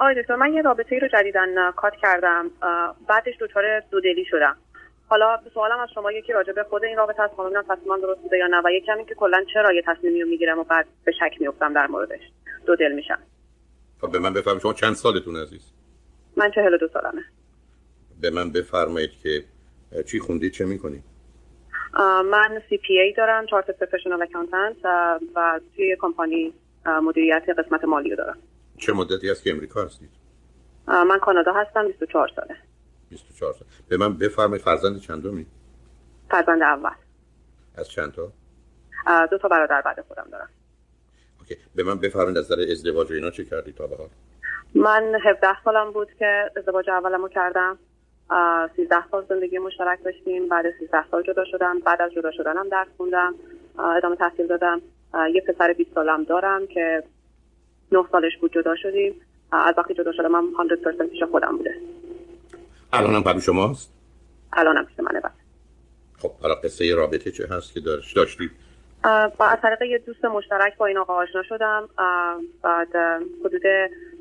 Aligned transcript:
آقای 0.00 0.22
دکتر 0.22 0.36
من 0.36 0.52
یه 0.52 0.62
رابطه 0.62 0.94
ای 0.94 1.00
رو 1.00 1.08
جدیداً 1.08 1.70
cut 1.70 1.92
کردم 2.02 2.50
بعدش 3.08 3.34
دچار 3.40 3.80
دودلی 3.80 4.24
شدم. 4.24 4.56
حالا 5.08 5.40
سوالم 5.54 5.80
از 5.80 5.88
شما 5.94 6.12
یکی 6.12 6.32
راجع 6.32 6.52
به 6.52 6.62
خود 6.62 6.84
این 6.84 6.96
رابطه 6.96 7.22
است 7.22 7.34
خانم 7.34 7.62
تصمیم 7.62 8.00
درست 8.02 8.20
بوده 8.20 8.38
یا 8.38 8.46
نه 8.46 8.62
و 8.64 8.70
یکی 8.70 8.86
که 9.08 9.14
کلا 9.14 9.44
چرا 9.54 9.72
یه 9.72 9.82
تصمیمی 9.86 10.22
رو 10.22 10.28
می‌گیرم 10.28 10.58
و 10.58 10.64
بعد 10.64 10.86
به 11.04 11.12
شک 11.12 11.40
میفتم 11.40 11.72
در 11.72 11.86
موردش. 11.86 12.20
دو 12.66 12.76
دل 12.76 12.92
میشم. 12.92 13.18
خب 14.00 14.12
به 14.12 14.18
من 14.18 14.32
بفرمایید. 14.32 14.62
شما 14.62 14.72
چند 14.72 14.94
سالتون 14.94 15.36
عزیز؟ 15.36 15.72
من 16.36 16.50
42 16.50 16.88
سالمه. 16.88 17.22
به 18.20 18.30
من 18.30 18.52
بفرمایید 18.52 19.10
که 19.22 19.44
چی 20.06 20.20
خوندید؟ 20.20 20.52
چه 20.52 20.64
می‌کنید؟ 20.64 21.02
من 22.24 22.62
CPA 22.68 23.12
دارم 23.12 23.46
Chartered 23.46 23.70
Professional 23.70 24.22
Accountant 24.22 24.76
و 25.34 25.60
توی 25.76 25.96
کمپانی 26.00 26.54
مدیریت 27.02 27.44
قسمت 27.58 27.84
مالی 27.84 28.10
رو 28.10 28.16
دارم. 28.16 28.38
چه 28.80 28.92
مدتی 28.92 29.30
است 29.30 29.42
که 29.42 29.50
امریکا 29.50 29.84
هستید؟ 29.84 30.10
من 30.86 31.18
کانادا 31.18 31.52
هستم 31.52 31.86
24 31.86 32.28
ساله. 32.36 32.56
24 33.10 33.52
سال. 33.52 33.68
به 33.88 33.96
من 33.96 34.18
بفرمایید 34.18 34.64
فرزند 34.64 35.00
چندمی؟ 35.00 35.46
فرزند 36.30 36.62
اول. 36.62 36.90
از 37.74 37.88
چند 37.88 38.12
تا؟ 38.12 38.32
دو 39.26 39.38
تا 39.38 39.48
برادر 39.48 39.82
بعد 39.82 40.04
خودم 40.08 40.26
دارم. 40.32 40.48
اوکی. 41.40 41.56
به 41.74 41.82
من 41.82 41.98
بفرمایید 41.98 42.38
از 42.38 42.52
نظر 42.52 42.70
ازدواج 42.70 43.12
اینا 43.12 43.30
چه 43.30 43.44
کردی 43.44 43.72
تا 43.72 43.86
به 43.86 43.96
حال؟ 43.96 44.08
من 44.74 45.14
17 45.24 45.62
سالم 45.64 45.92
بود 45.92 46.08
که 46.18 46.50
ازدواج 46.56 46.90
اولمو 46.90 47.28
کردم. 47.28 47.78
13 48.76 49.08
سال 49.10 49.26
زندگی 49.28 49.58
مشترک 49.58 50.04
داشتیم 50.04 50.48
بعد 50.48 50.64
13 50.80 51.08
سال 51.10 51.22
جدا 51.22 51.44
شدم. 51.44 51.78
بعد 51.78 52.02
از 52.02 52.12
جدا 52.12 52.30
شدنم 52.30 52.68
درس 52.68 52.88
خوندم. 52.96 53.34
ادامه 53.78 54.16
تحصیل 54.16 54.46
دادم. 54.46 54.82
یه 55.34 55.40
پسر 55.40 55.72
20 55.72 55.94
سالم 55.94 56.24
دارم 56.24 56.66
که 56.66 57.02
9 57.92 58.04
سالش 58.12 58.36
بود 58.40 58.52
جدا 58.52 58.76
شدیم. 58.76 59.14
از 59.52 59.74
وقتی 59.78 59.94
جدا 59.94 60.12
شدم 60.12 60.30
من 60.30 60.44
100% 61.02 61.10
پیش 61.10 61.22
خودم 61.22 61.56
بوده. 61.56 61.74
الانم 62.92 63.22
برای 63.22 63.40
شماست؟ 63.40 63.92
الانم 64.52 64.84
پیش 64.84 65.00
منه 65.00 65.20
بس 65.20 65.30
خب 66.18 66.30
حالا 66.42 66.54
قصه 66.54 66.94
رابطه 66.94 67.30
چه 67.30 67.46
هست 67.50 67.74
که 67.74 67.80
داشت 67.80 68.16
داشتی 68.16 68.50
با 69.38 69.46
از 69.46 69.58
طریق 69.62 69.82
یه 69.82 69.98
دوست 69.98 70.24
مشترک 70.24 70.76
با 70.76 70.86
این 70.86 70.98
آقا 70.98 71.14
آشنا 71.14 71.42
شدم. 71.42 71.88
بعد 72.62 72.96
حدود 73.44 73.62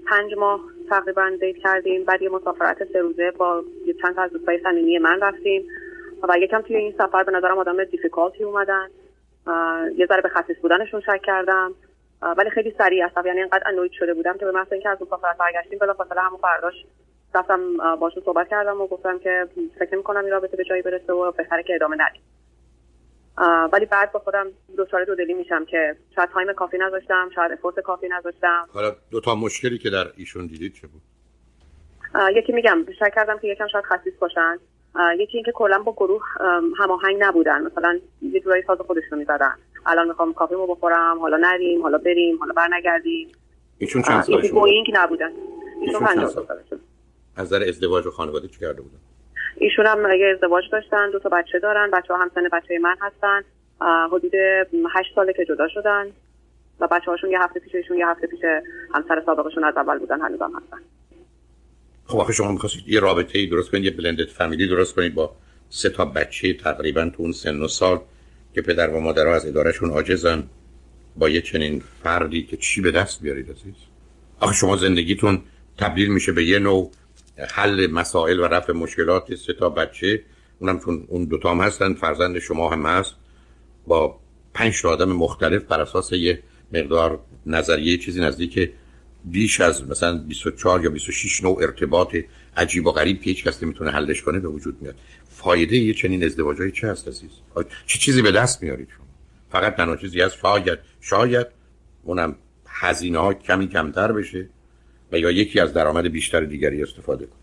پنج 0.07 0.33
ماه 0.37 0.61
تقریبا 0.89 1.31
دیت 1.41 1.57
کردیم. 1.57 2.03
بعد 2.03 2.21
یه 2.21 2.29
مسافرت 2.29 2.77
سه 2.93 2.99
روزه 2.99 3.31
با 3.31 3.63
یه 3.85 3.95
چند 4.01 4.15
تا 4.15 4.21
از 4.21 4.31
دوستای 4.31 4.59
صمیمی 4.63 4.97
من 4.97 5.19
رفتیم. 5.21 5.63
و 6.29 6.37
یکم 6.37 6.61
توی 6.61 6.75
این 6.75 6.93
سفر 6.97 7.23
به 7.23 7.31
نظرم 7.31 7.57
آدم 7.57 7.83
difficult 7.83 8.37
ی 8.37 8.43
اومدن. 8.43 8.87
یه 9.97 10.05
ذره 10.05 10.21
به 10.21 10.29
خسیس 10.29 10.57
بودنشون 10.61 11.01
شک 11.01 11.21
کردم. 11.23 11.73
ولی 12.21 12.49
خیلی 12.49 12.75
سریع 12.77 13.05
هستم. 13.05 13.25
یعنی 13.25 13.39
اینقدر 13.39 13.63
annoyed 13.65 13.91
شده 13.91 14.13
بودم 14.13 14.37
که 14.37 14.45
به 14.45 14.51
محض 14.51 14.73
اینکه 14.73 14.89
از 14.89 15.01
مسافرت 15.01 15.37
برگشتیم 15.37 15.79
بلافاصله 15.79 16.21
همون 16.21 16.39
فرداش 16.39 16.73
رفتم 17.35 17.77
باشون 17.95 18.23
صحبت 18.23 18.49
کردم 18.49 18.81
و 18.81 18.87
گفتم 18.87 19.19
که 19.19 19.47
فکر 19.79 19.93
نمی‌کنم 19.93 20.23
این 20.23 20.31
رابطه 20.31 20.57
به 20.57 20.63
جایی 20.63 20.81
برسه 20.81 21.13
و 21.13 21.31
بهتره 21.31 21.63
که 21.63 21.75
ادامه 21.75 21.97
ندیم. 21.99 22.21
ولی 23.73 23.85
بعد 23.85 24.11
با 24.11 24.19
خودم 24.19 24.47
دچار 24.77 25.05
دو 25.05 25.15
دلی 25.15 25.33
میشم 25.33 25.65
که 25.65 25.95
شاید 26.15 26.29
time 26.29 26.53
کافی 26.53 26.77
نذاشتم 26.77 27.29
شاید 27.35 27.51
effort 27.51 27.79
کافی 27.79 28.07
نذاشتم. 28.07 28.67
حالا 28.73 28.95
دو 29.11 29.21
تا 29.21 29.35
مشکلی 29.35 29.77
که 29.77 29.89
در 29.89 30.07
ایشون 30.17 30.47
دیدید 30.47 30.73
چه 30.73 30.87
بود؟ 30.87 31.01
یکی 32.35 32.51
میگم 32.51 32.85
شک 32.99 33.11
کردم 33.15 33.37
که 33.37 33.47
یکم 33.47 33.67
شاید 33.67 33.85
خصیص 33.85 34.13
باشن. 34.19 34.57
یکی 35.17 35.37
اینکه 35.37 35.51
کلا 35.51 35.79
با 35.79 35.91
گروه 35.91 36.23
هماهنگ 36.79 37.17
نبودن. 37.19 37.61
مثلا 37.61 37.99
یه 38.21 38.39
جورایی 38.39 38.63
ساز 38.67 38.77
خودشون 38.77 39.19
می‌زدن. 39.19 39.55
الان 39.85 40.07
می‌خوام 40.07 40.33
کافیمو 40.33 40.67
بخورم 40.67 41.19
حالا 41.19 41.37
نریم 41.37 41.81
حالا 41.81 41.97
بریم 41.97 42.39
حالا 42.39 42.53
برنگردیم. 42.53 43.27
ایشون 43.77 44.01
چند 44.01 44.21
سالشون 44.21 44.59
بود 44.59 44.69
نبودن. 44.93 45.31
ایشون 45.81 45.99
50 45.99 46.29
سالشون. 46.29 46.79
از 47.35 47.45
نظر 47.45 47.63
ازدواج 47.67 48.07
و 48.07 48.11
خانواده 48.11 48.47
چی 48.47 48.59
کرده 48.59 48.81
بودن؟ 48.81 48.97
ایشون 49.57 49.85
هم 49.85 50.11
یه 50.11 50.33
ازدواج 50.35 50.63
داشتن 50.71 51.11
دو 51.11 51.19
تا 51.19 51.29
بچه 51.29 51.59
دارن 51.59 51.91
بچه 51.93 52.13
ها 52.13 52.19
همسن 52.19 52.49
بچه 52.53 52.79
من 52.79 52.95
هستن. 53.01 53.41
حدود 54.07 54.35
هشت 54.95 55.15
ساله 55.15 55.33
که 55.33 55.45
جدا 55.45 55.67
شدن. 55.67 56.07
و 56.79 56.87
بچه 56.87 57.11
هاشون 57.11 57.31
یه 57.31 57.41
هفته 57.41 57.59
پیششون 57.59 57.97
یه 57.97 58.07
هفته 58.07 58.27
پیش 58.27 58.39
همسر 58.93 59.23
سابقشون 59.25 59.63
از 59.63 59.77
اول 59.77 59.99
بودن 59.99 60.21
هنوز 60.21 60.41
هم 60.41 60.51
هستن. 60.55 60.77
خب 62.05 62.17
آخه 62.17 62.33
شما 62.33 62.51
می‌خواستید 62.51 62.87
یه 62.87 62.99
رابطه 62.99 63.39
ای 63.39 63.47
درست 63.47 63.71
کنید 63.71 63.83
یه 63.83 63.91
بلندد 63.91 64.27
فامیلی 64.27 64.67
درست 64.67 64.95
کنید 64.95 65.15
با 65.15 65.31
سه 65.69 65.89
تا 65.89 66.05
بچه 66.05 66.53
تقریبا 66.53 67.11
تو 67.15 67.23
اون 67.23 67.31
سن 67.31 67.61
و 67.61 67.67
سال. 67.67 67.99
که 68.61 68.73
پدر 68.73 68.89
و 68.89 68.99
مادرها 68.99 69.35
از 69.35 69.45
ادارهشون 69.45 69.89
عاجزن 69.89 70.43
با 71.17 71.29
یه 71.29 71.41
چنین 71.41 71.83
فردی 72.03 72.43
که 72.43 72.57
چی 72.57 72.81
به 72.81 72.91
دست 72.91 73.21
بیارید 73.21 73.51
عزیز؟ 73.51 73.73
آخه 74.39 74.55
شما 74.55 74.75
زندگیتون 74.75 75.41
تبدیل 75.77 76.09
میشه 76.09 76.31
به 76.31 76.45
یه 76.45 76.59
نوع 76.59 76.91
حل 77.49 77.87
مسائل 77.91 78.39
و 78.39 78.43
رفع 78.43 78.73
مشکلات 78.73 79.35
سه 79.35 79.53
تا 79.53 79.69
بچه 79.69 80.21
اونم 80.59 80.79
چون 80.79 81.05
اون 81.07 81.25
دوتا 81.25 81.51
هم 81.51 81.61
هستن 81.61 81.93
فرزند 81.93 82.39
شما 82.39 82.69
هم 82.69 82.85
هست 82.85 83.15
با 83.87 84.19
پنج 84.53 84.81
تا 84.81 84.89
آدم 84.89 85.11
مختلف 85.11 85.63
بر 85.63 85.81
اساس 85.81 86.11
یه 86.11 86.39
مقدار 86.73 87.19
نظریه 87.45 87.97
چیزی 87.97 88.21
نزدیک 88.21 88.71
بیش 89.25 89.61
از 89.61 89.89
مثلا 89.89 90.17
24 90.17 90.83
یا 90.83 90.89
26 90.89 91.43
نوع 91.43 91.57
ارتباط 91.61 92.15
عجیب 92.57 92.85
و 92.85 92.91
غریب 92.91 93.21
که 93.21 93.29
هیچ 93.29 93.43
کس 93.43 93.63
نمی‌تونه 93.63 93.91
حلش 93.91 94.21
کنه 94.21 94.39
به 94.39 94.47
وجود 94.47 94.81
میاد. 94.81 94.95
فایده 95.29 95.77
یه 95.77 95.93
چنین 95.93 96.23
ازدواجایی 96.23 96.71
چه 96.71 96.87
هست 96.87 97.07
عزیز؟ 97.07 97.29
چه 97.85 97.99
چیزی 97.99 98.21
به 98.21 98.31
دست 98.31 98.63
میارید 98.63 98.87
شما؟ 98.97 99.05
فقط 99.51 99.75
تنها 99.75 99.95
چیزی 99.95 100.21
از 100.21 100.33
شاید 100.33 100.79
شاید 101.01 101.47
اونم 102.03 102.35
هزینه 102.67 103.19
ها 103.19 103.33
کمی 103.33 103.67
کمتر 103.67 104.11
بشه 104.11 104.49
و 105.11 105.19
یا 105.19 105.31
یکی 105.31 105.59
از 105.59 105.73
درآمد 105.73 106.07
بیشتر 106.07 106.41
دیگری 106.41 106.83
استفاده 106.83 107.25
کنه. 107.25 107.35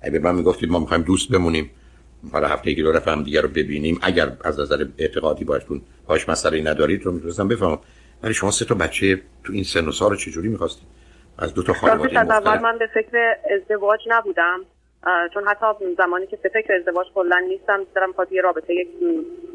اگه 0.00 0.18
من 0.18 0.34
می‌گفتید 0.34 0.70
ما 0.70 0.78
می‌خوایم 0.78 1.02
دوست 1.02 1.28
بمونیم 1.28 1.70
حالا 2.32 2.48
هفته 2.48 2.70
یکی 2.70 2.82
دو 2.82 3.00
هم 3.06 3.22
دیگر 3.22 3.42
رو 3.42 3.48
ببینیم. 3.48 3.98
اگر 4.02 4.36
از 4.44 4.60
نظر 4.60 4.86
اعتقادی 4.98 5.44
باشتون 5.44 5.82
باش 6.06 6.28
مسئله 6.28 6.62
ندارید 6.62 7.02
رو 7.02 7.12
می‌تونستم 7.12 7.48
بفهمم. 7.48 7.78
ولی 8.24 8.34
شما 8.34 8.50
سه 8.50 8.64
تا 8.64 8.74
بچه 8.74 9.20
تو 9.44 9.52
این 9.52 9.64
سن 9.64 9.88
و 9.88 9.92
سال 9.92 10.10
رو 10.10 10.16
چجوری 10.16 10.48
می‌خواستید؟ 10.48 10.88
از 11.38 11.54
دو 11.54 11.62
تا 11.62 11.72
خانواده 11.72 12.20
از 12.20 12.30
اول 12.30 12.58
من 12.58 12.78
به 12.78 12.86
فکر 12.86 13.36
ازدواج 13.54 14.00
نبودم 14.06 14.60
چون 15.34 15.44
حتی 15.46 15.66
زمانی 15.98 16.26
که 16.26 16.36
به 16.36 16.48
فکر 16.48 16.72
ازدواج 16.72 17.06
کلا 17.14 17.38
نیستم 17.38 17.86
دارم 17.94 18.12
خواهد 18.12 18.32
یه 18.32 18.42
رابطه 18.42 18.74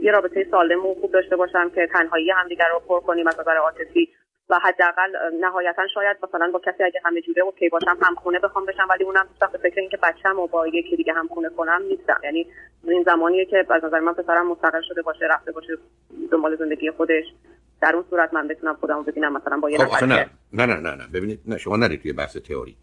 یه 0.02 0.12
رابطه 0.12 0.48
سالم 0.52 0.86
و 0.86 0.94
خوب 1.02 1.12
داشته 1.12 1.36
باشم 1.36 1.70
که 1.70 1.88
تنهایی 1.94 2.32
همدیگر 2.32 2.66
رو 2.74 2.80
پر 2.88 3.00
کنیم 3.00 3.28
از 3.28 3.40
نظر 3.40 3.58
عاطفی. 3.58 4.10
و 4.50 4.60
حداقل 4.64 5.12
نهایتا 5.42 5.88
شاید 5.94 6.18
مثلا 6.24 6.52
با 6.54 6.60
کسی 6.60 6.84
اگه 6.84 7.02
همه 7.06 7.22
جوره 7.22 7.42
اوکی 7.42 7.70
باشم 7.70 7.98
هم 8.02 8.16
خونه 8.16 8.40
بخوام 8.40 8.66
بشم 8.66 8.88
ولی 8.90 9.04
اونم 9.04 9.28
به 9.52 9.58
فکر 9.58 9.80
اینکه 9.80 9.98
بچه‌مو 9.98 10.48
با 10.48 10.68
یکی 10.68 10.96
دیگه 10.96 11.14
هم 11.14 11.28
خونه 11.28 11.50
کنم 11.50 11.82
نیستم. 11.90 12.20
یعنی 12.24 12.48
این 12.88 13.04
زمانیه 13.04 13.46
که 13.46 13.66
از 13.70 13.84
نظر 13.86 14.00
من 14.00 14.14
پسرم 14.14 14.48
مستقل 14.48 14.82
شده 14.82 15.02
باشه 15.02 15.26
رفته 15.26 15.52
باشه 15.52 15.78
دنبال 16.32 16.56
زندگی 16.56 16.92
خودش. 16.92 17.26
در 17.82 17.92
اون 17.96 18.06
صورت 18.10 18.34
من 18.34 18.48
بتونم 18.48 18.76
خودمو 18.76 19.04
ببینم 19.04 19.34
مثلا 19.34 19.58
با 19.58 19.70
یه 19.70 19.78
خب 19.78 19.84
نفر 19.84 20.06
نه. 20.06 20.30
نه 20.54 20.66
نه 20.66 20.76
نه 20.76 20.96
نه. 20.96 21.08
ببینید 21.08 21.40
نه 21.46 21.58
شما 21.58 21.78
نرید 21.78 22.02
توی 22.02 22.14
بحث 22.14 22.38
تئوریک. 22.38 22.76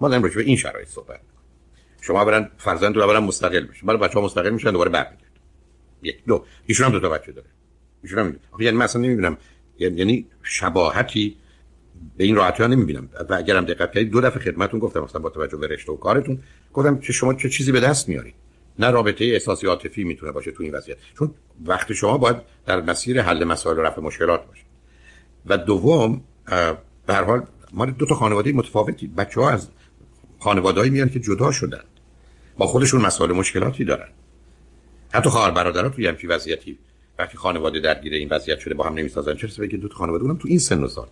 ما 0.00 0.08
داریم 0.08 0.22
راجع 0.22 0.36
به 0.36 0.42
این 0.42 0.56
شرایط 0.56 0.88
صحبت 0.88 1.20
شما 2.00 2.24
برن 2.24 2.50
فرزند 2.58 2.96
رو 2.96 3.20
مستقل 3.20 3.66
بشه 3.66 3.86
برای 3.86 4.00
بچه‌ها 4.00 4.24
مستقل 4.24 4.50
میشن 4.50 4.70
دوباره 4.70 4.90
برمیگردن. 4.90 5.26
یک 6.02 6.24
دو. 6.24 6.44
ایشون 6.66 6.86
هم 6.86 6.92
دو 6.92 7.00
تا 7.00 7.08
بچه 7.08 7.32
داره. 7.32 7.48
ایشون 8.02 8.18
هم 8.18 8.36
یعنی 8.58 8.76
مثلا 8.76 9.02
نمی‌بینم. 9.02 9.38
یعنی 9.78 10.26
شباهتی 10.42 11.36
به 12.16 12.24
این 12.24 12.36
راحتی 12.36 12.62
ها 12.62 12.68
نمی‌بینم. 12.68 13.08
و 13.28 13.34
اگرم 13.34 13.64
دقت 13.64 13.92
کردید 13.92 14.10
دو 14.10 14.20
دفعه 14.20 14.42
خدمتون 14.42 14.80
گفتم 14.80 15.00
مثلا 15.00 15.20
با 15.20 15.30
توجه 15.30 15.56
به 15.56 15.66
رشته 15.66 15.92
و 15.92 15.96
کارتون 15.96 16.42
گفتم 16.72 16.98
که 16.98 17.12
شما 17.12 17.34
چه 17.34 17.48
چیزی 17.48 17.72
به 17.72 17.80
دست 17.80 18.08
میارید. 18.08 18.34
نه 18.78 18.90
رابطه 18.90 19.24
احساسی 19.24 19.66
عاطفی 19.66 20.04
می‌تونه 20.04 20.32
باشه 20.32 20.52
تو 20.52 20.62
این 20.62 20.74
وضعیت. 20.74 20.96
چون 21.18 21.34
وقت 21.64 21.92
شما 21.92 22.18
باید 22.18 22.36
در 22.66 22.80
مسیر 22.80 23.22
حل 23.22 23.44
مسائل 23.44 23.78
و 23.78 23.82
رفع 23.82 24.00
مشکلات 24.00 24.46
باشه. 24.46 24.62
و 25.46 25.58
دوم 25.58 26.20
به 27.06 27.14
هر 27.14 27.24
حال 27.24 27.46
ما 27.72 27.86
دو 27.86 28.06
تا 28.06 28.14
خانواده 28.14 28.52
متفاوتی. 28.52 29.06
بچه 29.06 29.40
ها 29.40 29.50
از 29.50 29.68
خانوادهایی 30.38 30.90
میان 30.90 31.08
که 31.08 31.20
جدا 31.20 31.52
شدن. 31.52 31.84
با 32.58 32.66
خودشون 32.66 33.00
مسائل 33.00 33.32
مشکلاتی 33.32 33.84
دارن. 33.84 34.08
حتی 35.12 35.30
خواهر 35.30 35.50
برادرها 35.50 35.88
توی 35.88 36.06
همچین 36.06 36.30
وضعیتی. 36.30 36.78
وقتی 37.18 37.36
خانواده 37.36 37.80
درگیر 37.80 38.14
این 38.14 38.28
وضعیت 38.28 38.58
شده 38.58 38.74
با 38.74 38.84
هم 38.84 38.94
نمی‌سازن 38.94 39.32
رسه 39.32 39.68
که 39.68 39.76
دو 39.76 39.88
تا 39.88 39.94
خانواده 39.94 40.24
اونم 40.24 40.36
تو 40.36 40.48
این 40.48 40.58
سن 40.58 40.84
و 40.84 40.88
سال؟ 40.88 41.08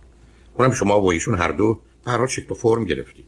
اونم 0.53 0.71
شما 0.71 1.01
و 1.01 1.11
ایشون 1.11 1.35
هر 1.35 1.51
دو 1.51 1.79
به 2.05 2.27
شکل 2.27 2.51
و 2.51 2.53
فرم 2.53 2.85
گرفتید. 2.85 3.25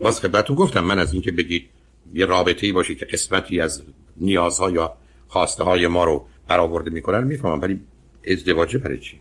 باز 0.00 0.20
خدمتتون 0.20 0.56
گفتم 0.56 0.84
من 0.84 0.98
از 0.98 1.12
اینکه 1.12 1.32
بگید 1.32 1.68
یه 2.14 2.26
رابطه 2.26 2.66
ای 2.66 2.72
باشه 2.72 2.94
که 2.94 3.04
قسمتی 3.04 3.60
از 3.60 3.82
نیازها 4.16 4.70
یا 4.70 4.96
خواسته 5.28 5.64
های 5.64 5.86
ما 5.86 6.04
رو 6.04 6.26
برآورده 6.48 6.90
می‌کنن 6.90 7.24
می‌فهمم. 7.24 7.60
ولی 7.60 7.80
ازدواجه 8.26 8.78
برای 8.78 8.98
چی؟ 8.98 9.20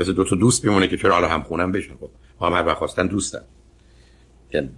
مثل 0.00 0.12
دو 0.12 0.24
تا 0.24 0.36
دوست 0.36 0.64
میمونه 0.64 0.88
که 0.88 0.96
چرا 0.96 1.14
حالا 1.14 1.28
هم 1.28 1.42
خونم 1.42 1.72
بشن؟ 1.72 1.94
خب 2.00 2.10
هم 2.40 2.52
هر 2.52 2.66
وقت 2.66 2.78
خواستن 2.78 3.06
دوستن. 3.06 3.40
یعنی 4.54 4.70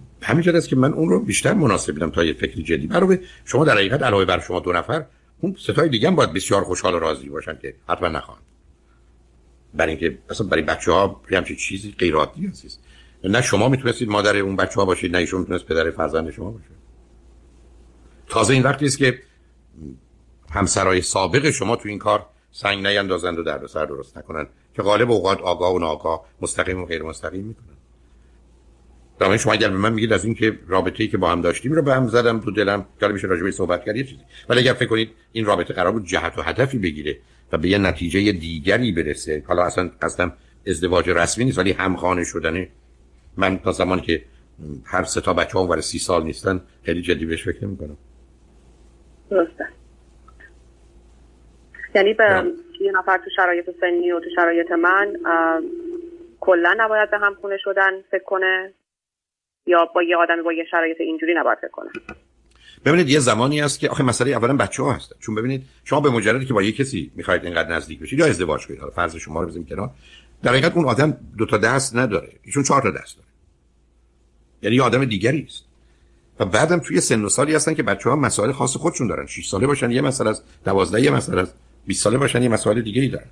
است 0.57 0.69
که 0.69 0.75
من 0.75 0.93
اون 0.93 1.09
رو 1.09 1.19
بیشتر 1.19 1.53
مناسب 1.53 1.93
دیدم 1.93 2.09
تا 2.09 2.23
یه 2.23 2.33
فکری 2.33 2.63
جدی. 2.63 2.87
برای 2.87 3.19
شما 3.45 3.65
در 3.65 3.73
حقیقت 3.73 4.03
علاوه 4.03 4.25
بر 4.25 4.39
شما 4.39 4.59
دو 4.59 4.73
نفر 4.73 5.05
اون 5.41 5.55
ستای 5.59 5.89
دیگه 5.89 6.07
هم 6.07 6.15
باید 6.15 6.33
بسیار 6.33 6.63
خوشحال 6.63 6.93
و 6.93 6.99
راضی 6.99 7.29
باشن 7.29 7.57
که 7.61 7.75
حتما 7.89 8.07
نخواهند. 8.07 8.43
برای 9.73 9.91
اینکه 9.91 10.17
اصلا 10.29 10.47
برای 10.47 10.63
بچه 10.63 10.91
ها 10.91 11.21
همچین 11.31 11.55
چیزی 11.55 11.95
غیر 11.99 12.15
عادی 12.15 12.51
نه 13.23 13.41
شما 13.41 13.69
می‌تونستید 13.69 14.09
مادر 14.09 14.37
اون 14.37 14.55
بچه 14.55 14.75
ها 14.75 14.85
باشید 14.85 15.11
نه 15.11 15.17
ایشون 15.17 15.39
می‌تونست 15.39 15.65
پدر 15.65 15.91
فرزند 15.91 16.31
شما 16.31 16.51
باشه. 16.51 16.65
تازه 18.29 18.53
این 18.53 18.63
وقتی 18.63 18.85
است 18.85 18.97
که 18.97 19.19
همسرای 20.51 21.01
سابق 21.01 21.49
شما 21.49 21.75
تو 21.75 21.89
این 21.89 21.99
کار 21.99 22.25
سنگ 22.51 22.87
نیندازند 22.87 23.39
و 23.39 23.43
درد 23.43 23.67
سر 23.67 23.85
درست 23.85 24.17
نکنن 24.17 24.47
که 24.73 24.81
غالب 24.81 25.11
اوقات 25.11 25.41
آگاه 25.41 25.73
و 25.73 25.79
ناآگاه 25.79 26.25
مستقیم 26.41 26.81
و 26.81 26.85
غیر 26.85 27.03
مستقیم 27.03 27.45
می‌کنن 27.45 27.65
در 29.19 29.37
شما 29.37 29.53
اگر 29.53 29.69
به 29.69 29.77
من 29.77 29.93
میگید 29.93 30.13
از 30.13 30.25
اینکه 30.25 30.59
رابطه‌ای 30.67 31.09
که 31.09 31.17
با 31.17 31.31
هم 31.31 31.41
داشتیم 31.41 31.73
رو 31.73 31.81
به 31.81 31.93
هم 31.93 32.07
زدم 32.07 32.39
تو 32.39 32.51
دلم 32.51 32.85
که 32.99 33.07
میشه 33.07 33.27
راجع 33.27 33.51
صحبت 33.51 33.85
کرد 33.85 33.95
یه 33.95 34.03
چیزی. 34.03 34.21
ولی 34.49 34.59
اگر 34.59 34.73
فکر 34.73 34.89
کنید 34.89 35.11
این 35.31 35.45
رابطه 35.45 35.73
قرار 35.73 35.91
بود 35.91 36.05
جهت 36.05 36.37
و 36.37 36.41
هدفی 36.41 36.77
بگیره 36.77 37.17
و 37.51 37.57
به 37.57 37.69
یه 37.69 37.77
نتیجه 37.77 38.31
دیگری 38.31 38.91
برسه. 38.91 39.43
حالا 39.47 39.63
اصلا 39.63 39.91
قصدم 40.01 40.33
ازدواج 40.67 41.09
رسمی 41.09 41.45
نیست 41.45 41.57
ولی 41.57 41.71
همخانه 41.71 42.23
شدنه 42.23 42.69
من 43.37 43.59
تا 43.59 43.71
زمانی 43.71 44.01
که 44.01 44.25
هر 44.83 45.03
سه 45.03 45.21
تا 45.21 45.33
بچه 45.33 45.59
هم 45.59 45.81
سی 45.81 45.99
سال 45.99 46.23
نیستن 46.23 46.61
خیلی 46.83 47.01
جدی 47.01 47.25
بهش 47.25 47.43
فکر 47.43 47.65
نمی‌کنم. 47.65 47.97
درسته. 49.29 49.67
یعنی 51.95 52.13
به 52.13 52.53
یه 52.81 52.91
نفر 52.91 53.17
تو 53.17 53.29
شرایط 53.35 53.69
سنی 53.81 54.11
و 54.11 54.19
تو 54.19 54.29
شرایط 54.35 54.71
من 54.71 55.13
کلا 56.39 56.75
نباید 56.77 57.11
به 57.11 57.17
هم 57.17 57.35
خونه 57.41 57.57
شدن 57.57 58.01
فکر 58.11 58.23
کنه 58.23 58.73
یا 59.65 59.85
با 59.95 60.03
یه 60.03 60.17
آدمی 60.17 60.41
با 60.41 60.53
یه 60.53 60.65
شرایط 60.71 61.01
اینجوری 61.01 61.33
نباید 61.33 61.57
فکر 61.57 61.69
کنه. 61.71 61.89
ببینید 62.85 63.09
یه 63.09 63.19
زمانی 63.19 63.59
هست 63.59 63.79
که 63.79 63.89
آخه 63.89 64.03
مسئله 64.03 64.31
اولا 64.31 64.57
بچه 64.57 64.83
ها 64.83 64.93
هستن. 64.93 65.15
چون 65.19 65.35
ببینید 65.35 65.63
شما 65.83 66.01
به 66.01 66.09
مجردی 66.09 66.45
که 66.45 66.53
با 66.53 66.61
یه 66.61 66.71
کسی 66.71 67.11
می‌خواید 67.15 67.45
اینقدر 67.45 67.75
نزدیک 67.75 67.99
بشید 67.99 68.19
یا 68.19 68.25
ازدواج 68.25 68.67
کنید 68.67 68.79
حالا 68.79 68.91
فرض 68.91 69.15
شما 69.15 69.41
رو 69.41 69.47
بزنیم 69.47 69.65
کنار 69.65 69.89
در 70.43 70.51
حقیقت 70.51 70.75
اون 70.75 70.85
آدم 70.85 71.17
دو 71.37 71.45
تا 71.45 71.57
دست 71.57 71.95
نداره. 71.95 72.29
ایشون 72.43 72.63
چهار 72.63 72.81
تا 72.81 72.91
دست 72.91 73.17
داره. 73.17 73.29
یعنی 74.61 74.75
یه 74.75 74.83
آدم 74.83 75.05
دیگری 75.05 75.43
است. 75.47 75.68
و 76.39 76.45
بعدم 76.45 76.79
توی 76.79 77.01
سن 77.01 77.25
و 77.25 77.29
سالی 77.29 77.55
هستن 77.55 77.73
که 77.73 77.83
بچه 77.83 78.09
ها 78.09 78.15
مسائل 78.15 78.51
خاص 78.51 78.77
خودشون 78.77 79.07
دارن. 79.07 79.25
6 79.25 79.47
ساله 79.47 79.67
باشن 79.67 79.91
یه 79.91 80.01
مسئله 80.01 80.29
از 80.29 80.43
12 80.65 81.01
یه 81.01 81.11
مسئله 81.11 81.41
از 81.41 81.53
20 81.85 82.03
ساله 82.03 82.17
باشن 82.17 82.43
یه 82.43 82.49
مسائل 82.49 82.81
دیگه 82.81 83.01
ای 83.01 83.07
دارن. 83.07 83.27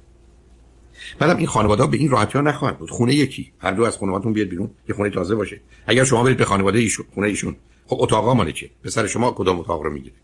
بعدم 1.20 1.38
این 1.38 1.48
خانواده 1.48 1.88
به 1.88 1.98
این 1.98 2.10
راحتی 2.10 2.38
ها 2.38 2.42
نخواهند 2.42 2.78
بود. 2.78 2.90
خونه 2.90 3.16
یکی. 3.16 3.52
هر 3.60 3.72
دو 3.72 3.84
از 3.84 3.98
خانوادهتون 3.98 4.34
بیاد 4.34 4.48
بیرون 4.48 4.70
یه 4.90 4.96
خونه 4.96 5.10
تازه 5.10 5.36
باشه. 5.36 5.62
اگر 5.88 6.04
شما 6.04 6.24
برید 6.24 6.38
به 6.38 6.46
خانواده 6.46 6.80
ایشون 6.80 7.06
خونه 7.14 7.28
ایشون. 7.28 7.56
خب 7.88 7.98
اتاقا 8.00 8.34
مال 8.34 8.52
چه 8.52 8.70
پسر 8.84 9.08
شما 9.08 9.32
کدام 9.32 9.60
اتاق 9.60 9.82
رو 9.82 9.94
می‌گیره؟ 9.94 10.16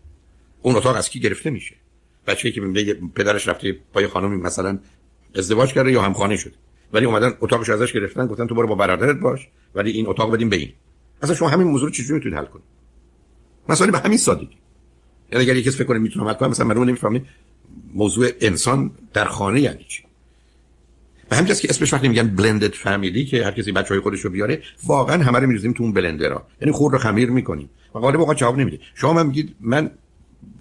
اون 0.62 0.76
اتاق 0.76 0.96
از 0.96 1.10
کی 1.10 1.20
گرفته 1.20 1.50
میشه؟ 1.50 1.74
بچه‌ای 2.26 2.54
که 2.54 2.60
میگه 2.60 2.94
پدرش 3.14 3.48
رفته 3.48 3.76
با 3.92 4.02
یه 4.02 4.08
خانمی 4.08 4.36
مثلا 4.36 4.78
ازدواج 5.34 5.72
کرده 5.72 5.92
یا 5.92 6.02
همخانه 6.02 6.36
شده. 6.36 6.54
ولی 6.92 7.06
اومدن 7.06 7.32
اتاقش 7.40 7.70
ازش 7.70 7.92
گرفتن 7.92 8.26
گفتن 8.26 8.46
تو 8.46 8.54
برو 8.54 8.66
با 8.66 8.74
برادرت 8.74 9.16
باش 9.16 9.48
ولی 9.74 9.90
این 9.90 10.08
اتاق 10.08 10.34
بدیم 10.34 10.48
به 10.48 10.56
این. 10.56 10.72
اصلا 11.22 11.34
شما 11.34 11.48
همین 11.48 11.66
موضوع 11.66 11.88
رو 11.88 11.94
چجوری 11.94 12.12
می‌تونید 12.12 12.38
حل 12.38 12.44
کنید؟ 12.44 12.73
مثلا 13.68 13.90
به 13.90 13.98
همین 13.98 14.18
سادگی. 14.18 14.56
یعنی 15.32 15.50
اگر 15.50 15.60
کسی 15.60 15.70
فکر 15.70 15.84
کنه 15.84 15.98
می‌تونه 15.98 16.30
حل 16.30 16.34
کنه 16.34 16.48
مثلا 16.48 16.66
من 16.66 16.76
نمی‌فهمم 16.76 17.20
موضوع 17.94 18.28
انسان 18.40 18.90
در 19.12 19.24
خانه 19.24 19.60
یعنی 19.60 19.84
چی. 19.88 20.04
به 21.28 21.36
همین 21.36 21.54
که 21.54 21.68
اسمش 21.70 21.92
وقتی 21.92 22.08
میگن 22.08 22.28
بلندد 22.36 22.74
فامیلی 22.74 23.24
که 23.24 23.44
هر 23.44 23.50
کسی 23.50 23.72
بچهای 23.72 24.00
خودش 24.00 24.20
رو 24.20 24.30
بیاره 24.30 24.62
واقعا 24.86 25.22
همه 25.22 25.38
رو 25.38 25.46
میریزیم 25.46 25.72
تو 25.72 25.82
اون 25.82 25.92
بلندرا 25.92 26.46
یعنی 26.60 26.72
خور 26.72 26.92
رو 26.92 26.98
خمیر 26.98 27.30
می‌کنیم. 27.30 27.70
و 27.94 27.98
غالب 27.98 28.20
اوقات 28.20 28.36
جواب 28.36 28.58
نمیده. 28.58 28.78
شما 28.94 29.12
من 29.12 29.26
میگید 29.26 29.56
من 29.60 29.90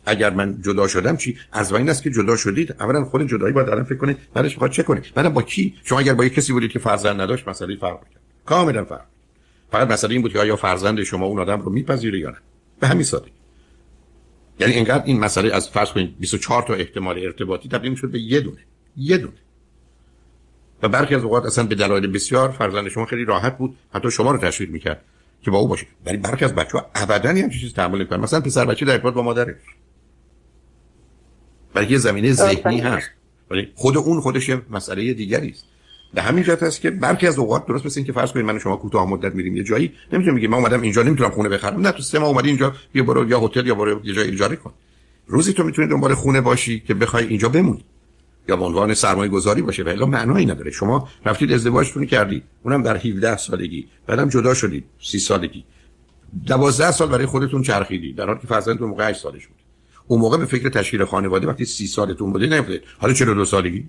اگر 0.05 0.29
من 0.29 0.61
جدا 0.61 0.87
شدم 0.87 1.17
چی؟ 1.17 1.37
از 1.51 1.73
این 1.73 1.89
است 1.89 2.03
که 2.03 2.11
جدا 2.11 2.35
شدید. 2.35 2.71
اولا 2.79 3.05
خود 3.05 3.27
جدایی 3.27 3.53
باید 3.53 3.69
الان 3.69 3.83
فکر 3.83 3.97
کنید 3.97 4.17
بعدش 4.33 4.51
می‌خواد 4.51 4.71
چه 4.71 4.83
کنید 4.83 5.03
بعد 5.15 5.33
با 5.33 5.41
کی؟ 5.41 5.73
شما 5.83 5.99
اگر 5.99 6.13
با 6.13 6.25
یک 6.25 6.33
کسی 6.33 6.53
بودید 6.53 6.71
که 6.71 6.79
فرزند 6.79 7.21
نداشت 7.21 7.47
مسئله 7.47 7.75
فرق 7.75 7.99
می‌کرد. 8.03 8.21
کاملا 8.45 8.85
فرق 8.85 9.05
فقط 9.71 9.91
مسئله 9.91 10.13
این 10.13 10.21
بود 10.21 10.33
که 10.33 10.39
آیا 10.39 10.55
فرزند 10.55 11.03
شما 11.03 11.25
اون 11.25 11.39
آدم 11.39 11.61
رو 11.61 11.71
میپذیره 11.71 12.19
یا 12.19 12.29
نه. 12.29 12.37
به 12.83 12.89
همین 12.89 13.03
سادگی. 13.03 13.31
یعنی 14.59 14.73
اینقدر 14.73 15.03
این 15.05 15.19
مسئله 15.19 15.55
از 15.55 15.69
فرض 15.69 15.89
کنید 15.91 16.19
24 16.19 16.63
تا 16.63 16.73
احتمال 16.73 17.19
ارتباطی 17.19 17.69
تبدیل 17.69 17.91
می‌شد 17.91 18.11
به 18.11 18.19
یه 18.19 18.39
دونه. 18.39 18.57
یه 18.97 19.17
دونه. 19.17 19.37
و 20.81 20.87
برخی 20.89 21.15
از 21.15 21.23
اوقات 21.23 21.45
اصلا 21.45 21.63
به 21.63 21.75
دلایل 21.75 22.07
بسیار 22.07 22.51
فرزند 22.51 22.89
شما 22.89 23.05
خیلی 23.05 23.25
راحت 23.25 23.57
بود 23.57 23.77
حتی 23.93 24.11
شما 24.11 24.31
رو 24.31 24.37
تشویق 24.37 24.69
می‌کرد 24.69 25.01
که 25.41 25.51
با 25.51 25.57
او 25.57 25.67
باشید 25.67 25.87
ولی 26.05 26.17
برخی 26.17 26.45
از 26.45 26.55
بچه‌ها 26.55 26.91
ابدا 26.95 27.29
هم 27.29 27.49
چیزی 27.49 27.73
تحمل 27.73 27.97
نمی‌کنن. 27.97 28.19
مثلا 28.19 28.41
پسر 28.41 28.65
بچه 28.65 28.85
در 28.85 28.93
ارتباط 28.93 29.13
با 29.13 29.21
مادرش 29.21 29.55
برای 31.73 31.87
یه 31.87 31.97
زمینه 31.97 32.31
ذهنی 32.31 32.79
هست. 32.79 33.09
ولی 33.51 33.71
خود 33.75 33.97
اون 33.97 34.21
خودش 34.21 34.49
یه 34.49 34.61
مسئله 34.69 35.13
دیگری 35.13 35.49
است. 35.49 35.65
به 36.13 36.21
همین 36.21 36.43
جهت 36.43 36.63
است 36.63 36.81
که 36.81 36.91
برخی 36.91 37.27
از 37.27 37.39
اوقات 37.39 37.67
درست 37.67 37.85
مثل 37.85 37.99
اینکه 37.99 38.13
فرض 38.13 38.31
کنید 38.31 38.45
من 38.45 38.55
و 38.55 38.59
شما 38.59 38.75
کوتاه 38.75 39.09
مدت 39.09 39.35
میریم 39.35 39.57
یه 39.57 39.63
جایی 39.63 39.91
نمی‌تونم 40.13 40.37
بگم 40.37 40.47
من 40.47 40.57
اومدم 40.57 40.81
اینجا 40.81 41.03
نمی‌تونم 41.03 41.29
خونه 41.29 41.49
بخرم. 41.49 41.81
نه 41.81 41.91
تو 41.91 42.01
سه 42.01 42.19
ماه 42.19 42.29
اومدی 42.29 42.47
اینجا 42.47 42.73
بیا 42.91 43.03
برو 43.03 43.29
یا 43.29 43.39
هتل 43.39 43.67
یا 43.67 43.75
برو 43.75 44.05
یه 44.05 44.13
جای 44.13 44.27
اجاره 44.27 44.55
کن. 44.55 44.73
روزی 45.27 45.53
تو 45.53 45.63
می‌تونی 45.63 45.87
دنبال 45.87 46.13
خونه 46.13 46.41
باشی 46.41 46.79
که 46.79 46.93
بخوای 46.93 47.27
اینجا 47.27 47.49
بمونی. 47.49 47.85
یا 48.49 48.55
به 48.55 48.65
عنوان 48.65 48.93
سرمایه 48.93 49.29
گذاری 49.31 49.61
باشه 49.61 49.83
ولی 49.83 50.05
معنایی 50.05 50.45
نداره. 50.45 50.71
شما 50.71 51.09
رفتید 51.25 51.51
ازدواجتون 51.51 52.05
کردید 52.05 52.43
اونم 52.63 52.83
در 52.83 52.97
17 52.97 53.37
سالگی 53.37 53.87
بعدم 54.07 54.29
جدا 54.29 54.53
شدید 54.53 54.85
30 55.01 55.19
سالگی. 55.19 55.63
12 56.47 56.91
سال 56.91 57.09
برای 57.09 57.25
خودتون 57.25 57.61
چرخیدید 57.61 58.15
در 58.15 58.25
حالی 58.25 58.39
که 58.39 58.47
فرزندتون 58.47 58.89
موقع 58.89 59.09
8 59.09 59.21
سالش 59.21 59.47
بود. 59.47 59.57
اون 60.07 60.21
موقع 60.21 60.37
به 60.37 60.45
فکر 60.45 60.69
تشکیل 60.69 61.05
خانواده 61.05 61.47
وقتی 61.47 61.65
30 61.65 61.87
سالتون 61.87 62.31
بوده 62.33 62.47
نیفتید 62.47 62.81
حالا 62.99 63.13
42 63.13 63.45
سالگی؟ 63.45 63.85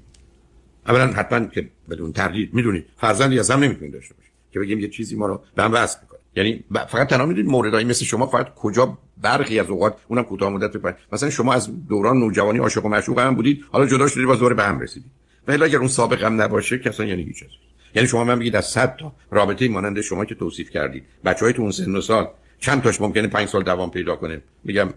اولا 0.86 1.06
حتما 1.06 1.46
که 1.46 1.70
بدون 1.90 2.12
تردید 2.12 2.54
می‌دونید 2.54 2.86
فرزندی 2.96 3.38
از 3.38 3.50
هم 3.50 3.60
نمی‌تونید 3.60 3.92
داشته 3.92 4.14
باشید 4.14 4.32
که 4.52 4.60
بگیم 4.60 4.78
یه 4.80 4.88
چیزی 4.88 5.16
ما 5.16 5.26
رو 5.26 5.42
به 5.54 5.62
هم 5.62 5.72
وصل 5.72 5.98
می‌کنه. 6.02 6.20
یعنی 6.36 6.64
فقط 6.88 7.08
تنها 7.08 7.26
می‌دونید 7.26 7.50
موردایی 7.50 7.84
مثل 7.84 8.04
شما 8.04 8.26
فقط 8.26 8.54
کجا 8.54 8.98
برخی 9.22 9.60
از 9.60 9.70
اوقات 9.70 9.96
اونم 10.08 10.22
کوتاه 10.22 10.50
مدت 10.50 10.72
بپرید 10.72 10.96
مثلا 11.12 11.30
شما 11.30 11.54
از 11.54 11.86
دوران 11.88 12.16
نوجوانی 12.18 12.58
عاشق 12.58 12.84
و 12.84 12.88
معشوق 12.88 13.18
هم 13.18 13.34
بودید 13.34 13.64
حالا 13.72 13.86
جدا 13.86 14.08
شدید 14.08 14.26
باز 14.26 14.38
دوره 14.38 14.54
به 14.54 14.64
هم 14.64 14.80
رسیدید. 14.80 15.10
ولی 15.48 15.64
اگر 15.64 15.78
اون 15.78 15.88
سابقه 15.88 16.26
هم 16.26 16.42
نباشه 16.42 16.78
که 16.78 16.88
اصلا 16.88 17.06
یعنی 17.06 17.22
هیچ 17.22 17.38
چیز. 17.38 17.48
یعنی 17.94 18.08
شما 18.08 18.24
من 18.24 18.38
بگید 18.38 18.56
از 18.56 18.66
100 18.66 18.96
تا 18.96 19.12
رابطه 19.30 19.68
مانند 19.68 20.00
شما 20.00 20.24
که 20.24 20.34
توصیف 20.34 20.70
کردید. 20.70 21.04
بچهای 21.24 21.52
تو 21.52 21.62
اون 21.62 21.70
سن 21.70 21.96
و 21.96 22.00
سال 22.00 22.28
چند 22.58 22.82
تاش 22.82 23.00
ممکنه 23.00 23.28
5 23.28 23.48
سال 23.48 23.62
دوام 23.62 23.90
پیدا 23.90 24.16
کنه؟ 24.16 24.42
میگم 24.64 24.88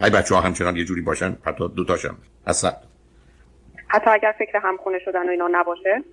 ای 0.00 0.10
بچه 0.10 0.34
ها 0.34 0.40
همچنان 0.40 0.76
یه 0.76 0.84
جوری 0.84 1.00
باشن 1.00 1.36
حتی 1.42 1.68
دو 1.68 1.84
تاشم 1.84 2.16
از 2.46 2.56
100 2.56 2.82
حتی 3.88 4.10
اگر 4.10 4.34
فکر 4.38 4.58
همخونه 4.62 4.98
شدن 5.04 5.26
و 5.26 5.30
اینا 5.30 5.48
نباشه. 5.52 6.04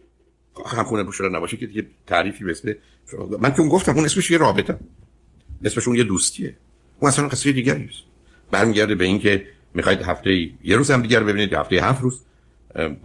همخونه 0.65 1.11
شدن 1.11 1.35
نباشه 1.35 1.57
که 1.57 1.67
دیگه 1.67 1.85
تعریفی 2.07 2.43
مثل 2.43 2.73
من 3.39 3.53
که 3.53 3.59
اون 3.59 3.69
گفتم 3.69 3.95
اون 3.95 4.05
اسمش 4.05 4.31
یه 4.31 4.37
رابطه. 4.37 4.77
اسمش 5.65 5.87
اون 5.87 5.97
یه 5.97 6.03
دوستیه. 6.03 6.55
اون 6.99 7.11
اصلا 7.11 7.27
قصه 7.27 7.51
دیگری 7.51 7.85
است. 7.85 8.03
برمیگرده 8.51 8.95
به 8.95 9.05
اینکه 9.05 9.45
می‌خواید 9.73 10.01
هفته 10.01 10.31
یه 10.63 10.77
روز 10.77 10.91
هم 10.91 11.01
دیگر 11.01 11.23
ببینید 11.23 11.53
هفته 11.53 11.75
هفت 11.75 12.01
روز. 12.01 12.21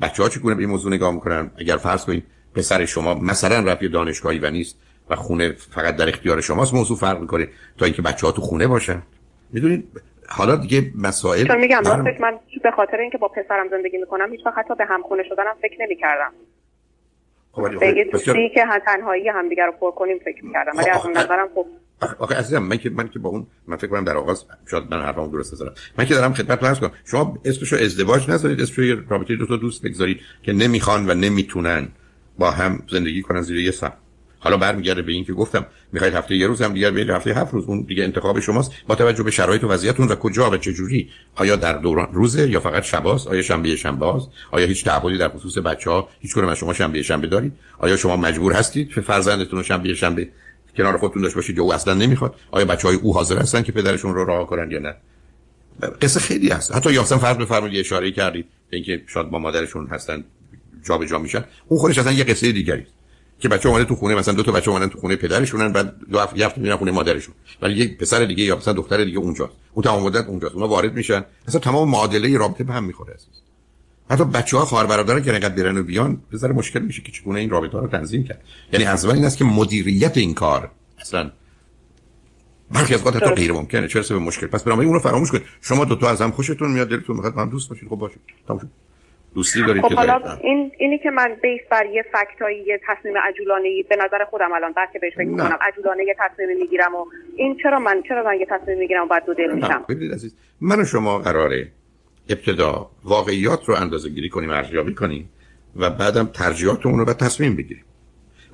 بچه 0.03 0.23
ها 0.23 0.29
چگونه 0.29 0.55
به 0.55 0.61
این 0.61 0.71
موضوع 0.71 0.93
نگاه 0.93 1.15
می‌کنن؟ 1.15 1.51
اگر 1.59 1.77
فرض 1.77 2.05
کنید 2.05 2.25
پسر 2.55 2.85
شما 2.85 3.15
مثلا 3.15 3.73
رفت 3.73 3.85
دانشگاهی 3.85 4.39
و 4.39 4.51
نیست 4.51 4.79
و 5.11 5.17
خونه 5.17 5.53
فقط 5.53 5.97
در 5.97 6.09
اختیار 6.09 6.41
شماست 6.41 6.75
موضوع 6.75 6.97
فرق 6.97 7.21
می‌کنه 7.21 7.49
تا 7.79 7.85
اینکه 7.85 8.03
بچه 8.03 8.27
ها 8.27 8.33
تو 8.33 8.43
خونه 8.43 8.67
باشن. 8.67 9.03
می‌دونید؟ 9.51 9.89
حالا 10.29 10.57
دیگه 10.57 10.91
مسائل 10.99 11.47
چون 11.47 11.61
میگم 11.61 11.83
راستش 11.85 12.21
من 12.21 12.39
به 12.63 12.71
خاطر 12.71 12.97
اینکه 12.97 13.19
با 13.19 13.29
پسرم 13.29 13.69
زندگی 13.71 13.97
می‌کنم 13.97 14.33
هیچ 14.33 14.47
وقت 14.47 14.59
حتی 14.59 14.75
به 14.75 14.85
همخونه 14.85 15.23
شدنم 15.23 15.55
فکر 15.63 15.77
نمی‌کردم. 15.81 16.33
خب 17.53 17.79
به 17.79 17.87
یه 17.87 18.51
که 18.55 18.67
تنهایی 18.87 19.29
همدیگه 19.29 19.67
رو 19.67 19.73
پر 19.73 19.91
کنیم 19.91 20.19
فکر 20.19 20.45
می‌کردم. 20.45 20.73
ولی 20.79 20.91
از 20.91 21.05
اون 21.05 21.17
نظرم 21.17 21.49
خب 21.55 21.67
آخه 22.19 22.35
عزیزم 22.35 22.63
من 22.63 22.77
که 22.77 22.91
من 22.91 23.09
که 23.09 23.19
با 23.19 23.29
اون 23.29 23.47
من 23.67 23.77
فکر 23.77 23.87
کنم 23.87 24.05
در 24.05 24.17
آغاز 24.17 24.45
شاید 24.71 24.85
من 24.91 25.03
حرفم 25.03 25.31
درست 25.31 25.53
بزنم 25.53 25.73
من 25.99 26.05
که 26.05 26.15
دارم 26.15 26.35
خدمت 26.35 26.65
عرض 26.65 26.81
کنم 26.81 26.91
شما 27.05 27.39
اسمشو 27.45 27.77
ازدواج 27.77 28.31
نذارید 28.31 28.61
اسمشو 28.61 28.83
یه 28.83 28.97
رابطه 29.09 29.37
دو 29.37 29.47
تا 29.47 29.57
دوست 29.57 29.87
بگذارید 29.87 30.21
که 30.43 30.53
نمی‌خوان 30.53 31.11
و 31.11 31.15
نمی‌تونن 31.15 31.89
با 32.39 32.51
هم 32.51 32.83
زندگی 32.91 33.23
کنن 33.23 33.43
زیر 33.43 33.57
یه 33.57 33.71
سقف. 33.71 34.08
حالا 34.41 34.57
برمیگرده 34.57 35.03
به 35.03 35.13
این 35.13 35.25
که 35.25 35.33
گفتم 35.33 35.67
می‌خواید 35.93 36.15
هفته 36.15 36.37
یه 36.37 36.47
روز 36.47 36.63
هم 36.63 36.73
دیگر 36.73 36.91
برید 36.91 37.11
هفته 37.11 37.35
هفت 37.35 37.55
روز 37.55 37.65
اون 37.65 37.81
دیگه 37.81 38.05
انتخاب 38.05 38.41
شماست. 38.41 38.73
با 38.87 38.95
توجه 38.95 39.23
به 39.23 39.31
شرایط 39.31 39.65
و 39.65 39.69
وضعیتتون 39.69 40.09
و 40.09 40.15
کجا 40.15 40.51
و 40.51 40.57
چه 40.57 40.73
جوری 40.73 41.11
آیا 41.35 41.57
در 41.57 41.73
دوران 41.73 42.09
روزه 42.13 42.51
یا 42.51 42.61
فقط 42.61 42.83
شباست؟ 42.83 43.29
آیا 43.29 43.43
شنبه 43.43 43.77
شنبه 43.77 44.07
آیا 44.51 44.67
هیچ 44.67 44.85
تعهدی 44.85 45.19
در 45.19 45.29
خصوص 45.29 45.59
بچه 45.59 45.91
ها 45.91 46.09
هیچ 46.21 46.35
کنه 46.35 46.55
شما 46.55 46.73
شنبه 46.73 47.03
شنبه 47.03 47.27
دارید؟ 47.27 47.53
آیا 47.79 47.97
شما 47.97 48.17
مجبور 48.17 48.53
هستید 48.53 48.95
که 48.95 49.01
فرزندتون 49.01 49.63
شنبه 49.63 49.95
شنبه 49.95 50.29
کنار 50.77 50.99
خودتون 50.99 51.23
داشته 51.23 51.37
باشید 51.37 51.57
یا 51.57 51.63
او 51.63 51.75
اصلا 51.75 51.95
نمی‌خواد؟ 51.95 52.35
آیا 52.51 52.65
بچه 52.65 52.89
های 52.89 52.97
او 52.97 53.15
حاضر 53.15 53.39
هستن 53.39 53.63
که 53.63 53.73
پدرشون 53.73 54.15
رو 54.15 54.25
راه 54.25 54.47
کنن 54.47 54.71
یا 54.71 54.79
نه؟ 54.79 54.95
قصه 56.03 56.21
خیلی 56.21 56.49
هست. 56.49 56.77
حتی 56.77 56.93
یا 56.93 57.03
اصلا 57.03 57.19
فرض 57.19 57.37
بفرمایید 57.37 57.81
اشاره 57.81 58.13
کردید 58.13 58.47
به 58.71 58.77
اینکه 58.77 59.03
شاید 59.07 59.31
با 59.31 59.39
مادرشون 59.39 59.87
هستن 59.87 60.25
جابجا 60.85 61.19
میشن. 61.19 61.45
اون 61.69 61.81
خودش 61.81 61.99
اصلا 61.99 62.13
یه 62.13 62.25
قصه 62.25 62.53
دیگری 62.53 62.87
که 63.41 63.49
بچه 63.49 63.69
اومده 63.69 63.85
تو 63.85 63.95
خونه 63.95 64.15
مثلا 64.15 64.35
دو 64.35 64.43
تا 64.43 64.53
بچه 64.53 64.71
اومدن 64.71 64.89
تو 64.89 64.99
خونه 64.99 65.17
پدرشونن 65.17 65.73
بعد 65.73 65.95
دو 66.11 66.19
هفته 66.19 66.47
هفته 66.47 66.61
میرن 66.61 66.77
خونه 66.77 66.91
مادرشون. 66.91 67.35
ولی 67.63 67.75
یک 67.75 67.99
پسر 67.99 68.25
دیگه 68.25 68.45
یا 68.45 68.57
مثلا 68.57 68.75
دختر 68.75 69.05
دیگه 69.05 69.19
اونجاست. 69.19 69.53
اون 69.73 69.85
تمام 69.85 70.03
مدت 70.03 70.27
اونجاست. 70.27 70.55
اونا 70.55 70.69
وارد 70.69 70.95
میشن. 70.95 71.25
اصلا 71.49 71.61
تمام 71.61 71.91
معادله 71.91 72.39
رابطه 72.39 72.65
به 72.65 72.73
هم 72.73 72.85
می‌خوره 72.85 73.15
اساس 73.15 73.43
حتی 74.11 74.25
بچه 74.25 74.57
ها 74.57 74.65
خواهر 74.65 74.87
برادران 74.87 75.23
که 75.23 75.33
انقدر 75.33 75.55
برن 75.55 75.79
و 75.79 75.83
بیان 75.83 76.23
بذاره 76.33 76.53
مشکل 76.53 76.81
میشه 76.81 77.03
که 77.03 77.13
چگونه 77.13 77.41
این 77.41 77.51
رابطه 77.51 77.73
ها 77.73 77.79
رو 77.79 77.89
تنظیم 77.89 78.25
کرد. 78.25 78.41
یعنی 78.73 78.85
از 78.85 79.05
این 79.05 79.25
است 79.25 79.37
که 79.37 79.45
مدیریت 79.45 80.17
این 80.17 80.35
کار 80.35 80.71
اصلا 80.99 81.31
برخی 82.71 82.95
از 82.95 83.05
تا 83.05 83.35
غیر 83.35 83.53
ممکنه 83.53 83.89
چرا 83.89 84.03
به 84.09 84.19
مشکل؟ 84.19 84.47
پس 84.47 84.63
برام 84.63 84.81
اون 84.81 84.99
فراموش 84.99 85.31
کنید. 85.31 85.45
شما 85.61 85.85
دو 85.85 85.97
تا 85.97 86.09
از 86.09 86.23
هم 86.23 86.31
خوشتون 86.31 86.71
میاد 86.73 86.89
دلتون 86.89 87.17
می‌خواد 87.17 87.35
هم 87.37 87.51
دوست 87.51 87.69
باشید. 87.69 87.89
خب 87.89 87.97
باشه 87.97 88.17
تموم 88.49 88.61
شد. 88.61 88.69
دوستی 89.35 89.63
دارید 89.63 89.83
خب 89.83 89.93
حالا 89.93 90.21
این 90.43 90.73
اینی 90.79 90.99
که 90.99 91.11
من 91.11 91.37
بیس 91.43 91.61
بر 91.71 91.87
یه 91.87 92.05
فکتایی 92.13 92.65
یه 92.65 92.81
تصمیم 92.87 93.15
عجولانه 93.19 93.83
به 93.89 93.97
نظر 93.97 94.25
خودم 94.25 94.53
الان 94.53 94.73
بعد 94.73 94.93
که 94.93 94.99
بهش 94.99 95.13
فکر 95.15 95.25
می‌کنم 95.25 95.59
عجولانه 95.61 96.05
یه 96.05 96.17
تصمیم 96.19 96.59
می‌گیرم 96.59 96.95
و 96.95 97.05
این 97.37 97.57
چرا 97.63 97.79
من 97.79 98.03
چرا 98.09 98.23
من 98.23 98.41
یه 98.41 98.47
تصمیم 98.51 98.79
می‌گیرم 98.79 99.05
و 99.05 99.07
بعد 99.07 99.27
دو 99.27 99.35
دل 99.35 99.55
میشم؟ 99.55 99.85
ببینید 99.89 100.13
عزیز 100.13 100.37
من 100.61 100.81
و 100.81 100.85
شما 100.85 101.19
قراره 101.19 101.69
ابتدا 102.29 102.91
واقعیات 103.05 103.65
رو 103.69 103.75
اندازه 103.75 104.09
گیری 104.09 104.29
کنیم 104.29 104.51
ارزیابی 104.51 104.95
کنیم 104.95 105.31
و 105.77 105.91
بعدم 105.91 106.27
ترجیحاتمون 106.27 106.99
رو 106.99 107.05
به 107.05 107.15
تصمیم 107.15 107.57
بگیریم. 107.57 107.85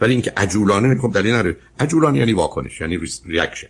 ولی 0.01 0.13
اینکه 0.13 0.33
عجولانه 0.37 0.99
خب 0.99 1.13
دلیل 1.13 1.35
نداره. 1.35 1.57
عجولانه 1.81 2.19
یعنی 2.19 2.33
واکنش 2.33 2.81
یعنی 2.81 3.01
reaction 3.27 3.69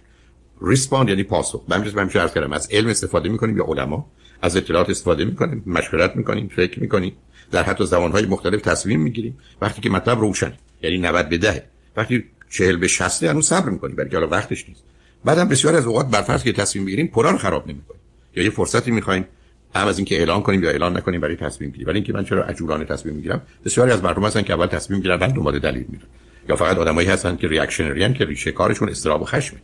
respond 0.63 1.09
یعنی 1.09 1.23
پاسخ. 1.23 1.65
من 1.69 2.05
میشه 2.05 2.21
عرض 2.21 2.35
کردم 2.35 2.53
از 2.53 2.69
علم 2.73 2.89
استفاده 2.89 3.29
می‌کنیم 3.29 3.57
یا 3.57 3.65
علما. 3.65 4.07
از 4.45 4.57
اطلاعات 4.57 4.91
استفاده 4.91 5.25
می‌کنیم 5.25 5.63
مشورت 5.67 6.17
می‌کنیم 6.17 6.49
فکر 6.57 6.81
می‌کنیم. 6.81 7.13
در 7.53 7.63
حتی 7.63 7.87
زبانهای 7.87 8.27
مختلف 8.27 8.61
تصمیم 8.61 9.01
می‌گیریم. 9.01 9.39
وقتی 9.61 9.81
که 9.81 9.91
مطلب 9.91 10.21
روشن 10.21 10.53
یعنی 10.83 10.99
90 10.99 11.29
به 11.29 11.39
10 11.39 11.65
وقتی 11.97 12.25
40 12.51 12.77
به 12.77 12.89
60 12.89 13.23
هنوز 13.23 13.47
صبر 13.47 13.69
می‌کنیم 13.71 13.97
برای 13.97 14.11
حالا 14.13 14.29
وقتش 14.29 14.69
نیست. 14.69 14.83
بعدم 15.25 15.49
بسیار 15.49 15.75
از 15.75 15.87
اوقات 15.87 16.11
برفرض 16.11 16.43
که 16.43 16.53
تصمیم 16.53 16.85
می‌گیریم 16.85 17.07
پران 17.07 17.39
خراب 17.39 17.69
نمی‌کنیم. 17.69 18.01
یا 18.37 18.45
یه 18.45 18.51
فرصتی 18.51 18.91
می‌خوایم 18.91 19.25
هم 19.75 19.87
از 19.87 19.99
اینکه 19.99 20.19
اعلان 20.19 20.43
کنیم 20.43 20.63
یا 20.63 20.71
اعلان 20.71 20.97
نکنیم 20.97 21.21
برای 21.21 21.37
تصمیم 21.37 21.71
گیری. 21.71 21.85
ولی 21.85 21.95
اینکه 21.95 22.13
من 22.13 22.25
چرا 22.25 22.45
عجولانه 22.45 22.85
تصمیم 22.85 23.15
می‌گیرم 23.15 23.43
بسیاری 23.65 23.91
از 23.91 24.05
مردم 24.05 24.25
هستن 24.25 24.43
که 24.43 24.53
اول 24.53 24.67
تصمیم 24.67 24.97
می‌گیرن 24.97 25.17
بعد 25.17 25.31
دنبال 25.31 25.59
دلیل 25.59 25.85
میرن. 25.89 26.07
یا 26.49 26.57
فقط 26.57 26.79
آدمایی 26.79 27.09
هستن 27.09 27.37
که 27.37 27.49
ریاکشنری 27.49 28.15
که 28.15 28.25
ریشه 28.25 28.53
کارشون 28.53 28.89
استراب 28.89 29.23
و 29.23 29.25
خشمه. 29.25 29.61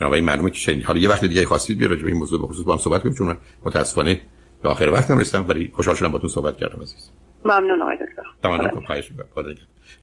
بنابراین 0.00 0.24
معلومه 0.24 0.50
که 0.50 0.58
چنین. 0.60 0.82
حالا 0.82 0.98
یه 0.98 1.08
وقت 1.08 1.24
دیگه 1.24 1.46
خواستید 1.46 1.78
بیا 1.78 1.88
راجع 1.88 2.02
به 2.02 2.08
این 2.08 2.16
موضوع 2.16 2.42
بخصوص 2.42 2.64
با 2.64 2.72
هم 2.72 2.78
صحبت 2.78 3.02
کنیم 3.02 3.14
چون 3.14 3.36
متاسفانه 3.64 4.20
به 4.62 4.68
آخر 4.68 4.88
وقتم 4.88 5.18
رسیدم 5.18 5.48
ولی 5.48 5.70
خوشحال 5.74 5.96
شدم 5.96 6.08
باهاتون 6.08 6.30
صحبت 6.30 6.56
کردم 6.56 6.82
عزیز. 6.82 7.10
ممنون 7.44 7.82
آقای 7.82 7.96
دکتر. 7.96 8.22
تمام 8.42 8.86
خواهش 8.86 9.10
می‌کنم. 9.10 9.54